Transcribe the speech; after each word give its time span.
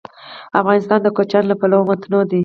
افغانستان 0.61 0.99
د 1.03 1.07
کوچیان 1.15 1.43
له 1.47 1.55
پلوه 1.59 1.87
متنوع 1.89 2.23
دی. 2.31 2.39